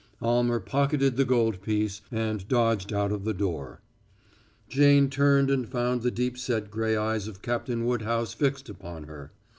Almer 0.19 0.59
pocketed 0.59 1.15
the 1.15 1.25
gold 1.25 1.61
piece 1.61 2.01
and 2.11 2.47
dodged 2.47 2.91
out 2.91 3.11
of 3.11 3.23
the 3.23 3.35
door. 3.35 3.81
Jane 4.67 5.11
turned 5.11 5.51
and 5.51 5.69
found 5.69 6.01
the 6.01 6.09
deep 6.09 6.39
set 6.39 6.71
gray 6.71 6.95
eyes 6.97 7.27
of 7.27 7.43
Captain 7.43 7.85
Woodhouse 7.85 8.33
fixed 8.33 8.67
upon 8.67 9.03
her. 9.03 9.31